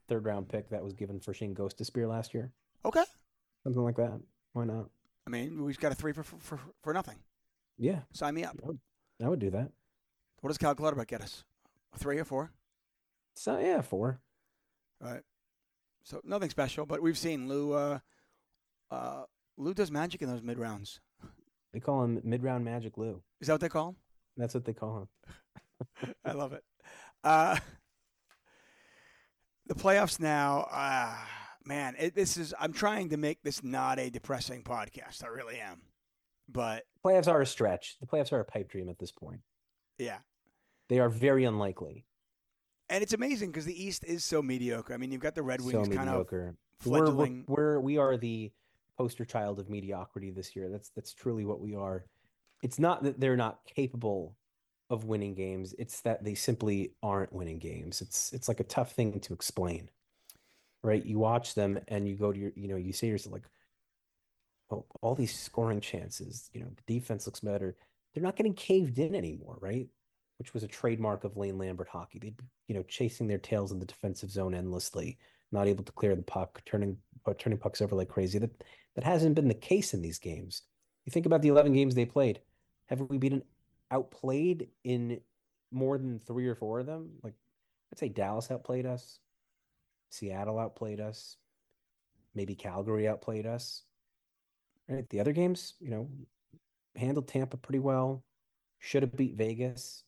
[0.09, 2.53] third round pick that was given for Shayne Gostisbehere last year.
[2.85, 3.05] Okay.
[3.63, 4.21] Something like that.
[4.53, 4.91] Why not?
[5.27, 7.17] I mean, we've got a three for for, for nothing.
[7.79, 8.01] Yeah.
[8.13, 8.57] Sign me up.
[8.63, 8.79] I would,
[9.25, 9.71] I would do that.
[10.41, 11.45] What does Cal Clutterbuck get us?
[11.95, 12.53] A three or four?
[13.35, 14.21] So yeah, four.
[15.03, 15.23] All right.
[16.03, 17.73] So nothing special, but we've seen Lou.
[17.73, 17.99] Uh,
[18.91, 19.25] uh,
[19.57, 21.01] Lou does magic in those mid rounds.
[21.73, 23.23] They call him mid round magic Lou.
[23.41, 23.97] Is that what they call him?
[24.37, 25.09] That's what they call
[26.03, 26.15] him.
[26.25, 26.63] I love it.
[27.23, 27.57] Uh,
[29.67, 31.15] the playoffs now, uh,
[31.65, 32.55] man, it, this is.
[32.59, 35.25] I'm trying to make this not a depressing podcast.
[35.25, 35.83] I really am,
[36.49, 37.97] but playoffs are a stretch.
[38.01, 39.41] The playoffs are a pipe dream at this point.
[39.99, 40.19] Yeah,
[40.89, 42.05] they are very unlikely.
[42.91, 44.93] And it's amazing because the East is so mediocre.
[44.93, 46.49] I mean, you've got the Red Wings so kind mediocre.
[46.49, 47.45] of fledgling.
[47.49, 48.53] We're, we're, we are the
[48.99, 50.69] poster child of mediocrity this year.
[50.69, 52.05] That's that's truly what we are.
[52.63, 54.37] It's not that they're not capable
[54.95, 55.75] of winning games.
[55.79, 58.01] It's that they simply aren't winning games.
[58.01, 59.91] It's it's like a tough thing to explain.
[60.83, 61.05] Right?
[61.05, 63.49] You watch them and you go to your, you know, you say yourself like,
[64.71, 67.77] oh, all these scoring chances, you know, defense looks better.
[68.13, 69.89] They're not getting caved in anymore, right?
[70.39, 72.19] Which was a trademark of Lane Lambert hockey.
[72.19, 72.37] They'd
[72.69, 75.19] you know, chasing their tails in the defensive zone endlessly,
[75.53, 78.39] not able to clear the puck, turning uh, turning pucks over like crazy.
[78.39, 78.63] That
[78.95, 80.63] that hasn't been the case in these games.
[81.05, 82.41] You think about the 11 games they played.
[82.87, 83.43] Have we beaten
[83.91, 85.21] outplayed in
[85.71, 87.11] more than three or four of them.
[87.23, 87.35] Like
[87.93, 89.19] I'd say Dallas outplayed us,
[90.11, 91.37] Seattle outplayed us,
[92.35, 93.83] maybe Calgary outplayed us.
[94.89, 96.09] Right, the other games, you know,
[96.97, 98.23] handled Tampa pretty well.
[98.79, 100.05] Should have beat Vegas.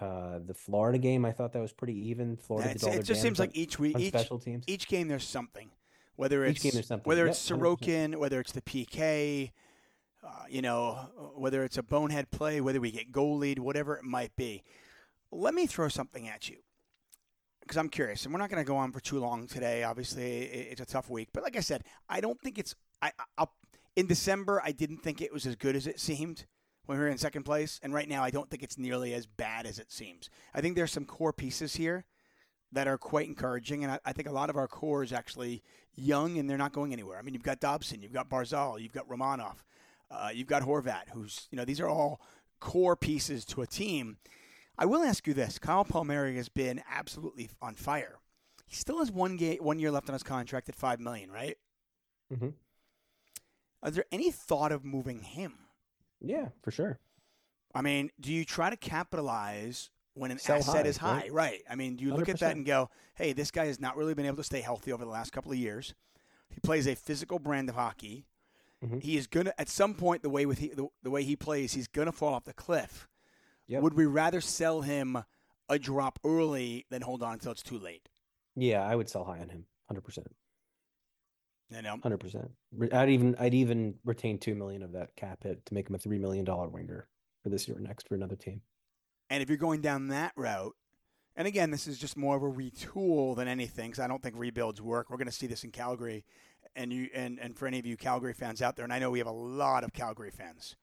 [0.00, 2.36] Uh, the Florida game, I thought that was pretty even.
[2.36, 5.70] Florida, yeah, it just seems like each week, each special teams, each game there's something.
[6.16, 6.64] Whether it's
[7.04, 8.16] whether yep, it's Sorokin, 100%.
[8.16, 9.52] whether it's the PK,
[10.22, 10.94] uh, you know,
[11.34, 14.62] whether it's a bonehead play, whether we get goal lead, whatever it might be.
[15.32, 16.56] Let me throw something at you
[17.60, 19.84] because I'm curious, and we're not going to go on for too long today.
[19.84, 22.74] Obviously, it's a tough week, but like I said, I don't think it's.
[23.00, 23.52] I, I'll,
[23.96, 26.46] in December, I didn't think it was as good as it seemed
[26.86, 29.26] when we were in second place, and right now, I don't think it's nearly as
[29.26, 30.28] bad as it seems.
[30.52, 32.04] I think there's some core pieces here
[32.72, 35.62] that are quite encouraging, and I, I think a lot of our core is actually
[35.94, 37.18] young and they're not going anywhere.
[37.18, 39.56] I mean, you've got Dobson, you've got Barzal, you've got Romanov,
[40.10, 42.20] uh, you've got Horvat, who's you know these are all
[42.60, 44.18] core pieces to a team.
[44.78, 48.18] I will ask you this: Kyle Palmieri has been absolutely on fire.
[48.66, 51.56] He still has one game, one year left on his contract at five million, right?
[52.32, 52.50] Mm-hmm.
[53.86, 55.54] Is there any thought of moving him?
[56.20, 56.98] Yeah, for sure.
[57.74, 61.12] I mean, do you try to capitalize when an Sell asset high, is high?
[61.14, 61.32] right?
[61.32, 61.62] Right.
[61.70, 64.14] I mean, do you look at that and go, "Hey, this guy has not really
[64.14, 65.94] been able to stay healthy over the last couple of years.
[66.48, 68.26] He plays a physical brand of hockey.
[68.84, 69.02] Mhm.
[69.02, 71.72] He is gonna at some point the way with he, the, the way he plays,
[71.74, 73.08] he's gonna fall off the cliff.
[73.66, 73.82] Yep.
[73.82, 75.22] Would we rather sell him
[75.68, 78.08] a drop early than hold on until it's too late?
[78.56, 80.34] Yeah, I would sell high on him, hundred percent,
[81.70, 82.50] You know, hundred percent.
[82.92, 85.98] I'd even I'd even retain two million of that cap hit to make him a
[85.98, 87.06] three million dollar winger
[87.42, 88.62] for this year or next for another team.
[89.28, 90.74] And if you're going down that route,
[91.36, 94.34] and again, this is just more of a retool than anything, because I don't think
[94.36, 95.08] rebuilds work.
[95.08, 96.24] We're going to see this in Calgary,
[96.76, 99.10] and you and and for any of you Calgary fans out there, and I know
[99.10, 100.76] we have a lot of Calgary fans.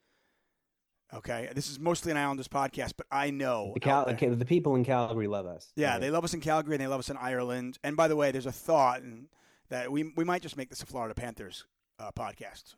[1.13, 4.75] Okay, this is mostly an Islanders podcast, but I know The, Cal- okay, the people
[4.75, 5.71] in Calgary love us.
[5.77, 6.01] yeah, right?
[6.01, 7.77] they love us in Calgary and they love us in Ireland.
[7.81, 9.27] And by the way, there's a thought and
[9.69, 11.65] that we we might just make this a Florida Panthers
[11.97, 12.75] uh, podcast.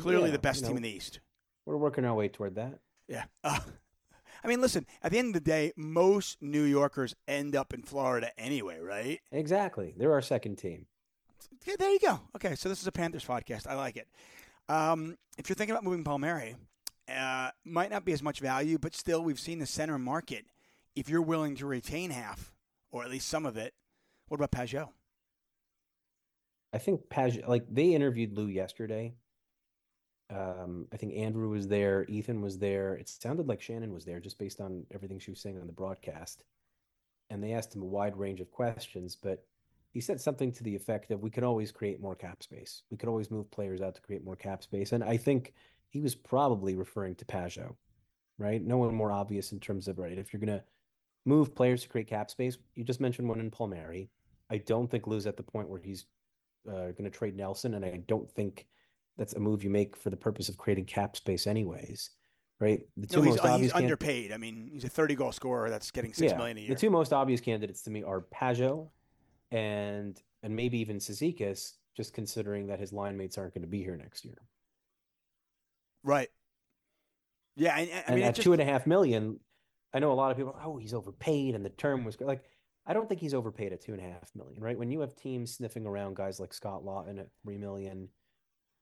[0.00, 1.20] Clearly, Yeah, the best you team know, in the East.
[1.66, 2.80] We're working our way toward that.
[3.06, 3.24] Yeah.
[3.44, 3.60] Uh,
[4.44, 4.84] I mean, listen.
[5.02, 9.20] At the end of the day, most New Yorkers end up in Florida anyway, right?
[9.32, 9.94] Exactly.
[9.96, 10.86] They're our second team.
[11.66, 12.20] Yeah, there you go.
[12.36, 13.66] Okay, so this is a Panthers podcast.
[13.66, 14.08] I like it.
[14.68, 16.56] Um, if you're thinking about moving Palmieri,
[17.14, 20.46] uh, might not be as much value, but still, we've seen the center market.
[20.94, 22.52] If you're willing to retain half,
[22.90, 23.74] or at least some of it,
[24.28, 24.88] what about Pageau?
[26.72, 29.14] I think Paj like they interviewed Lou yesterday.
[30.30, 32.94] Um, I think Andrew was there, Ethan was there.
[32.94, 35.72] It sounded like Shannon was there just based on everything she was saying on the
[35.72, 36.44] broadcast.
[37.30, 39.46] And they asked him a wide range of questions, but
[39.98, 42.84] he said something to the effect of we can always create more cap space.
[42.88, 44.92] We could always move players out to create more cap space.
[44.92, 45.54] And I think
[45.88, 47.74] he was probably referring to Pageau,
[48.38, 48.62] right?
[48.64, 50.16] No one more obvious in terms of right.
[50.16, 50.62] If you're gonna
[51.26, 54.08] move players to create cap space, you just mentioned one in Palmieri.
[54.48, 56.06] I don't think Lou's at the point where he's
[56.68, 58.68] uh, going to trade Nelson, and I don't think
[59.16, 62.10] that's a move you make for the purpose of creating cap space, anyways.
[62.60, 62.82] Right?
[62.96, 64.30] The two No, he's, most he's obvious can- underpaid.
[64.30, 66.68] I mean, he's a 30 goal scorer that's getting six million a year.
[66.70, 68.90] the two most obvious candidates to me are Pageau
[69.50, 73.82] and and maybe even Cizikas, just considering that his line mates aren't going to be
[73.82, 74.38] here next year.
[76.04, 76.28] Right.
[77.56, 79.40] Yeah, and, I And mean, at just, two and a half million,
[79.92, 80.56] I know a lot of people.
[80.62, 82.44] Oh, he's overpaid, and the term was like.
[82.86, 84.78] I don't think he's overpaid at two and a half million, right?
[84.78, 88.08] When you have teams sniffing around guys like Scott Laughton at three million,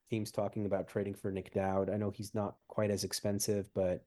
[0.09, 1.91] teams talking about trading for Nic Dowd.
[1.91, 4.05] I know he's not quite as expensive, but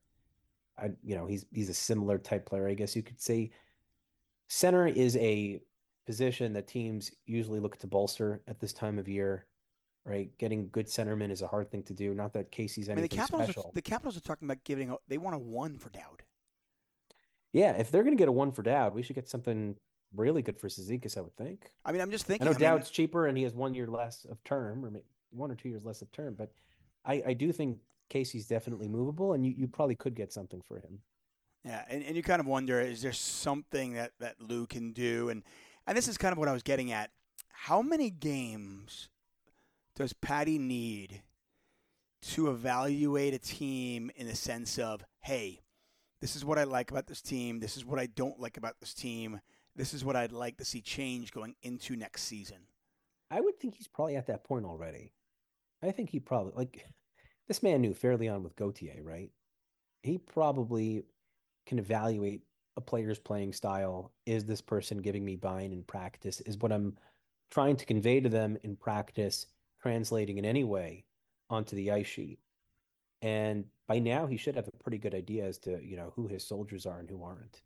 [0.77, 3.51] I, you know, he's he's a similar type player, I guess you could say.
[4.47, 5.61] Center is a
[6.09, 9.45] position that teams usually look to bolster at this time of year,
[10.05, 10.35] right?
[10.39, 12.15] Getting good centerman is a hard thing to do.
[12.15, 13.71] Not that Casey's I mean, the anything Capitals, are, special.
[13.75, 14.89] the Capitals are talking about giving.
[14.89, 16.23] A, they want a one for Dowd.
[17.53, 19.75] Yeah, if they're going to get a one for Dowd, we should get something
[20.15, 21.69] really good for Cizikas, I would think.
[21.85, 22.45] I mean, I'm just I thinking.
[22.45, 24.91] know I mean, Dowd's cheaper and he has one year less of term, or
[25.29, 26.51] one or two years less of term, but
[27.05, 27.77] I, I do think
[28.09, 31.01] Casey's definitely movable, and you, you probably could get something for him.
[31.63, 35.29] Yeah, and, and you kind of wonder is there something that, that Lou can do?
[35.29, 35.43] And
[35.89, 37.09] and this is kind of what I was getting at.
[37.51, 39.09] How many games
[39.95, 41.23] does Patty need
[42.21, 45.61] to evaluate a team in the sense of, hey,
[46.21, 48.79] this is what I like about this team, this is what I don't like about
[48.79, 49.41] this team,
[49.75, 52.59] this is what I'd like to see change going into next season?
[53.31, 55.11] I would think he's probably at that point already.
[55.81, 56.85] I think he probably like
[57.47, 59.31] this man knew fairly on with Gauthier, right?
[60.03, 61.01] He probably
[61.65, 62.43] can evaluate
[62.79, 64.11] a player's playing style.
[64.25, 66.41] Is this person giving me buy-in in practice?
[66.41, 66.97] Is what I'm
[67.51, 69.45] trying to convey to them in practice
[69.81, 71.05] translating in any way
[71.49, 72.39] onto the ice sheet?
[73.21, 76.27] And by now he should have a pretty good idea as to, you know, who
[76.27, 77.61] his soldiers are and who aren't.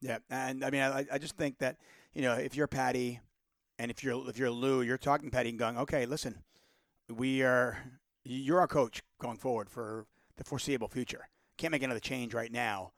[0.00, 1.78] Yeah, and I mean, I, I just think that
[2.12, 3.20] you know, if you're Patty,
[3.78, 6.36] and if you're if you're Lou, you're talking Patty and going, okay, listen,
[7.08, 7.78] we are
[8.24, 11.28] you're our coach going forward for the foreseeable future.
[11.56, 12.92] Can't make another change right now.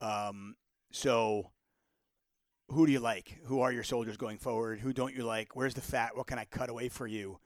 [0.00, 0.56] Um,
[0.90, 1.50] so,
[2.68, 3.40] who do you like?
[3.44, 4.80] Who are your soldiers going forward?
[4.80, 5.56] Who don't you like?
[5.56, 6.16] Where's the fat?
[6.16, 7.40] What can I cut away for you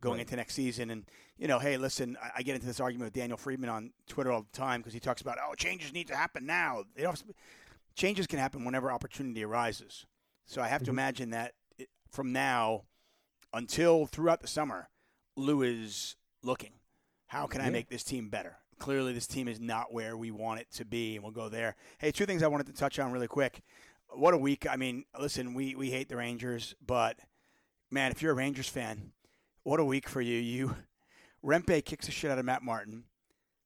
[0.00, 0.20] going Right.
[0.22, 0.90] into next season?
[0.90, 1.04] And
[1.36, 4.30] you know, hey, listen, I, I get into this argument with Daniel Friedman on Twitter
[4.32, 6.84] all the time because he talks about, oh, changes need to happen now.
[6.96, 7.20] They don't,
[7.94, 10.06] changes can happen whenever opportunity arises.
[10.46, 10.94] So I have to Mhm.
[10.94, 11.54] imagine that
[12.10, 12.84] from now
[13.52, 14.90] until throughout the summer,
[15.36, 16.74] Lou is looking.
[17.28, 18.58] How can I make this team better?
[18.78, 21.76] Clearly, this team is not where we want it to be, and we'll go there.
[21.98, 23.62] Hey, two things I wanted to touch on really quick.
[24.08, 24.66] What a week!
[24.68, 27.18] I mean, listen, we we hate the Rangers, but
[27.90, 29.12] man, if you're a Rangers fan,
[29.62, 30.38] what a week for you.
[30.38, 30.76] You
[31.44, 33.04] Rempe kicks the shit out of Matt Martin.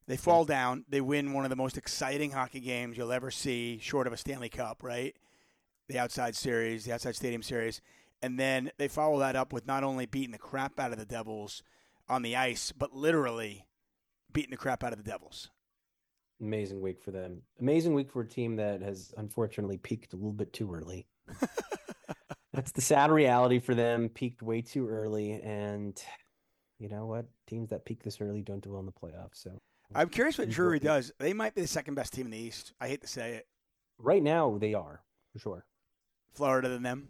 [0.06, 0.84] They fall down.
[0.88, 4.16] They win one of the most exciting hockey games you'll ever see, short of a
[4.16, 5.14] Stanley Cup, right?
[5.88, 7.82] The outside series, the outside stadium series.
[8.22, 11.04] And then they follow that up with not only beating the crap out of the
[11.04, 11.62] Devils
[12.08, 13.66] on the ice, but literally
[14.38, 15.50] beating the crap out of the Devils.
[16.40, 17.42] Amazing week for them.
[17.58, 21.08] Amazing week for a team that has unfortunately peaked a little bit too early.
[22.52, 24.08] That's the sad reality for them.
[24.08, 26.00] Peaked way too early, and
[26.78, 27.26] you know what?
[27.48, 29.42] Teams that peak this early don't do well in the playoffs.
[29.42, 29.58] So
[29.92, 31.10] I'm curious what Drury does.
[31.18, 32.74] They might be the second best team in the East.
[32.80, 33.48] I hate to say it.
[33.98, 35.66] right now they are for sure.
[36.32, 37.08] Florida than them.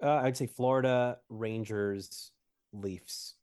[0.00, 2.30] Uh, I'd say Florida, Rangers,
[2.72, 3.34] Leafs.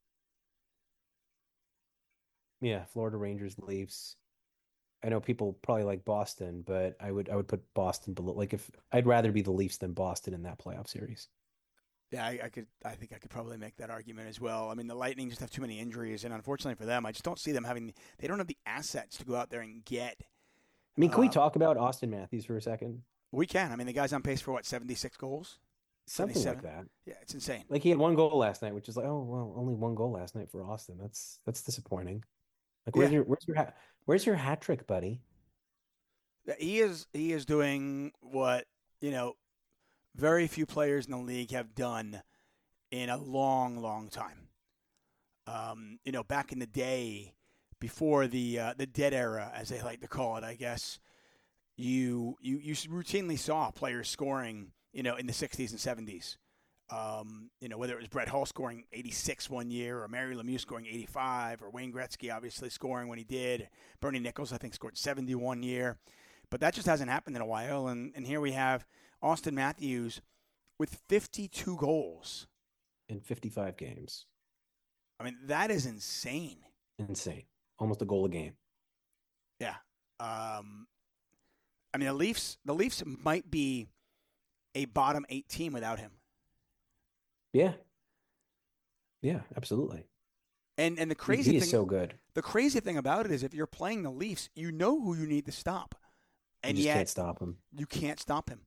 [2.63, 4.15] Yeah, Florida Rangers, Leafs.
[5.03, 8.33] I know people probably like Boston, but I would I would put Boston below.
[8.33, 11.27] Like if I'd rather be the Leafs than Boston in that playoff series.
[12.09, 12.67] Yeah, I, I could.
[12.85, 14.69] I think I could probably make that argument as well.
[14.69, 17.25] I mean, the Lightning just have too many injuries, and unfortunately for them, I just
[17.25, 17.93] don't see them having.
[18.19, 20.15] They don't have the assets to go out there and get.
[20.95, 23.01] I mean, can we Uh, talk about Auston Matthews for a second?
[23.31, 23.71] We can.
[23.71, 25.57] I mean, the guy's on pace for what, 76 goals?
[26.05, 26.85] Something like that.
[27.05, 27.63] Yeah, it's insane.
[27.67, 30.11] Like he had one goal last night, which is like, oh well, only one goal
[30.11, 30.99] last night for Auston.
[31.01, 32.23] That's that's disappointing.
[32.85, 33.15] Like, where's Yeah.
[33.15, 35.21] your where's your hat where's your hat trick, buddy?
[36.59, 37.07] He is.
[37.13, 38.65] He is doing what
[39.01, 39.35] you know.
[40.15, 42.21] Very few players in the league have done
[42.91, 44.49] in a long, long time.
[45.47, 47.33] Um, you know, back in the day,
[47.79, 50.99] before the uh, the dead era, as they like to call it, I guess,
[51.75, 56.37] you you you routinely saw players scoring, you know, in the '60s and '70s.
[56.93, 60.59] Um, you know, whether it was Brett Hull scoring 86 one year, or Mario Lemieux
[60.59, 63.67] scoring 85, or Wayne Gretzky obviously scoring when he did.
[63.99, 65.97] Bernie Nicholls, I think, scored 71 year.
[66.51, 67.87] But that just hasn't happened in a while.
[67.87, 68.85] And, and here we have
[69.23, 70.21] Auston Matthews
[70.77, 72.47] with 52 goals.
[73.09, 74.27] In 55 games.
[75.19, 76.59] I mean, that is insane.
[76.99, 77.43] Insane.
[77.79, 78.53] Almost a goal a game.
[79.59, 79.75] Yeah.
[80.19, 80.87] Um,
[81.93, 82.57] I mean, the Leafs.
[82.65, 83.87] The Leafs might be
[84.75, 86.11] a bottom eight team without him.
[87.53, 87.73] Yeah.
[89.21, 90.05] Yeah, absolutely.
[90.77, 92.15] And and the crazy he thing, is so good.
[92.33, 95.27] the crazy thing about it is, if you're playing the Leafs, you know who you
[95.27, 95.95] need to stop,
[96.63, 97.57] and you just yet can't stop him.
[97.71, 98.61] you can't stop him.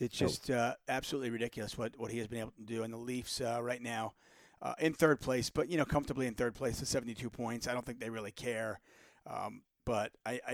[0.00, 0.30] It's Nope.
[0.30, 2.82] just uh, absolutely ridiculous what, what he has been able to do.
[2.82, 4.14] And the Leafs uh, right now
[4.62, 7.68] uh, in third place, but you know comfortably in third place with 72 points.
[7.68, 8.80] I don't think they really care,
[9.26, 10.52] um, but I, I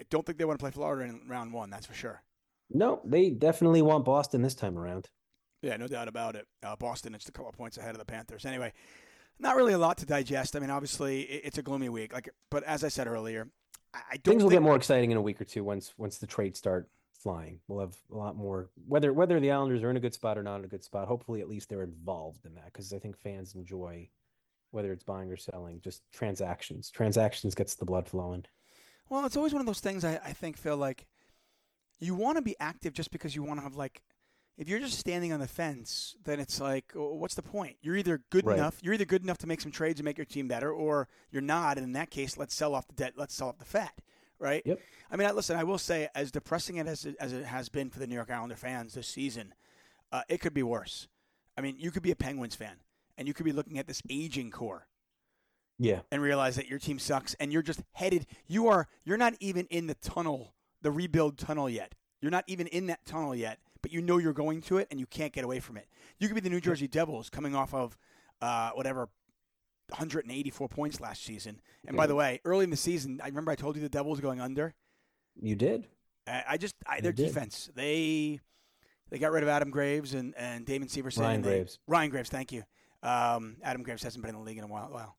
[0.00, 1.70] I don't think they want to play Florida in round one.
[1.70, 2.22] That's for sure.
[2.70, 5.08] No, they definitely want Boston this time around.
[5.62, 6.46] Yeah, no doubt about it.
[6.62, 8.44] Uh, Boston is a couple of points ahead of the Panthers.
[8.44, 8.72] Anyway,
[9.38, 10.56] not really a lot to digest.
[10.56, 12.12] I mean, obviously it's a gloomy week.
[12.12, 13.48] Like, but as I said earlier,
[13.94, 16.18] I, don't Things will think, get more exciting in a week or two once once
[16.18, 17.60] the trades start flying.
[17.66, 20.42] We'll have a lot more whether whether the Islanders are in a good spot or
[20.42, 21.08] not in a good spot.
[21.08, 24.08] Hopefully, at least they're involved in that because I think fans enjoy
[24.70, 26.90] whether it's buying or selling, just transactions.
[26.90, 28.44] Transactions gets the blood flowing.
[29.08, 30.04] Well, it's always one of those things.
[30.04, 31.06] I, I think Phil like
[31.98, 34.02] you want to be active just because you want to have like.
[34.56, 37.76] If you're just standing on the fence, then it's like, what's the point?
[37.82, 38.56] You're either good Right.
[38.58, 41.08] enough, you're either good enough to make some trades and make your team better, or
[41.30, 41.76] you're not.
[41.76, 43.14] And in that case, let's sell off the debt.
[43.16, 44.00] Let's sell off the fat,
[44.38, 44.62] right?
[44.64, 44.80] Yep.
[45.10, 47.68] I mean, I- listen, I will say, as depressing it as it, as it has
[47.68, 49.52] been for the New York Islander fans this season,
[50.10, 51.06] uh, it could be worse.
[51.58, 52.80] I mean, you could be a Penguins fan,
[53.18, 54.88] and you could be looking at this aging core
[55.78, 58.26] Yeah, and realize that your team sucks, and you're just headed.
[58.46, 58.88] You are.
[59.04, 61.94] You're not even in the tunnel, the rebuild tunnel yet.
[62.22, 64.98] You're not even in that tunnel yet, but you know you're going to it, and
[64.98, 65.86] you can't get away from it.
[66.18, 67.96] You could be the New Jersey Devils coming off of
[68.42, 69.08] uh, whatever
[69.90, 71.60] 184 points last season.
[71.86, 74.18] And by the way, early in the season, I remember I told you the Devils
[74.18, 74.74] going under.
[75.40, 75.84] you did.
[76.26, 77.26] I I just I, their did.
[77.28, 77.70] defense.
[77.76, 78.40] They
[79.08, 81.20] they got rid of Adam Graves and and Damon Severson.
[81.20, 81.78] Ryan and they- Graves.
[81.86, 82.64] Ryan Graves, thank you.
[83.04, 84.88] Um, Adam Graves hasn't been in the league in a while.
[84.90, 85.16] while.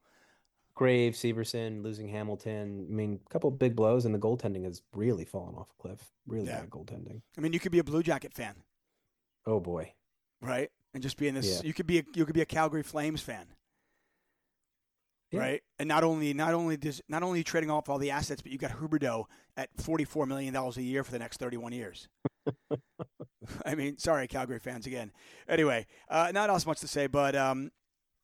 [0.77, 2.85] Graves, Severson, losing Hamilton.
[2.87, 6.11] I mean, a couple big blows, and the goaltending has really fallen off a cliff.
[6.27, 6.59] Really Yeah.
[6.61, 7.23] bad goaltending.
[7.35, 8.61] I mean, you could be a Blue Jacket fan,
[9.47, 9.93] Oh boy.
[10.39, 10.69] right?
[10.93, 11.47] And just be in this.
[11.61, 11.67] Yeah.
[11.67, 13.47] You could be a, you could be a Calgary Flames fan,
[15.31, 15.39] Yeah.
[15.39, 15.63] right?
[15.79, 18.59] And not only not only does not only trading off all the assets, but you
[18.59, 19.25] got Huberdeau
[19.57, 22.07] at forty four million dollars a year for the next thirty one years.
[23.65, 25.11] I mean, sorry, Calgary fans again.
[25.47, 27.71] Anyway, uh, not else much to say, but um,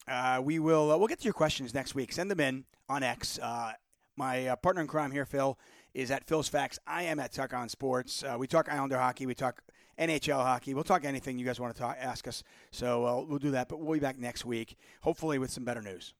[0.07, 2.11] uh, we will uh, we'll get to your questions next week.
[2.11, 3.39] Send them in on X.
[3.41, 3.73] Uh,
[4.15, 5.57] my uh, partner in crime here, Phil,
[5.93, 6.79] is at Phil's Facts.
[6.85, 8.23] I am at Tuck on Sports.
[8.23, 9.25] Uh, we talk Islander hockey.
[9.25, 9.63] We talk
[9.99, 10.73] NHL hockey.
[10.73, 12.43] We'll talk anything you guys want to talk, ask us.
[12.71, 13.69] So uh, we'll do that.
[13.69, 16.13] But we'll be back next week, hopefully with some better news.